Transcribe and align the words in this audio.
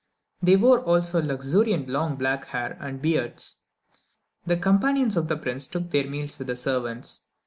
They 0.41 0.55
wore 0.55 0.79
also 0.83 1.21
luxuriant 1.21 1.87
long 1.87 2.15
black 2.15 2.45
hair, 2.45 2.75
and 2.79 2.99
beards. 2.99 3.61
The 4.47 4.57
companions 4.57 5.15
of 5.15 5.27
the 5.27 5.37
prince 5.37 5.67
took 5.67 5.91
their 5.91 6.09
meals 6.09 6.39
with 6.39 6.47
the 6.47 6.57
servants. 6.57 7.27